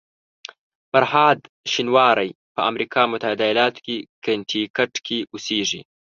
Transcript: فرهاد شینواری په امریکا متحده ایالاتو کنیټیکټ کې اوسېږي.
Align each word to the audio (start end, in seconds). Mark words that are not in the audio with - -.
فرهاد 0.91 1.39
شینواری 1.71 2.29
په 2.55 2.61
امریکا 2.69 3.01
متحده 3.11 3.43
ایالاتو 3.49 3.79
کنیټیکټ 4.23 4.93
کې 5.05 5.17
اوسېږي. 5.33 5.81